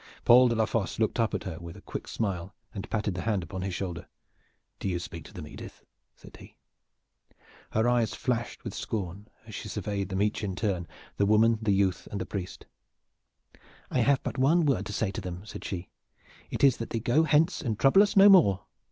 [0.25, 3.21] Paul de la Fosse looked up at her with a quick smile and patted the
[3.21, 4.07] hand upon his shoulder.
[4.79, 5.83] "Do you speak to them, Edith,"
[6.15, 6.55] said he.
[7.73, 10.87] Her eyes flashed with scorn as she surveyed them each in turn,
[11.17, 12.65] the woman, the youth and the priest.
[13.91, 15.89] "I have but one word to say to them," said she.
[16.49, 18.61] "It is that they go hence and trouble us no more.